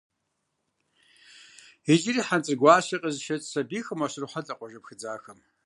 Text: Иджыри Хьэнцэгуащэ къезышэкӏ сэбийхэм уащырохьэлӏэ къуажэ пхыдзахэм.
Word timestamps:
Иджыри 1.91 2.25
Хьэнцэгуащэ 2.27 2.97
къезышэкӏ 3.01 3.47
сэбийхэм 3.51 3.99
уащырохьэлӏэ 4.01 4.53
къуажэ 4.57 4.79
пхыдзахэм. 4.83 5.39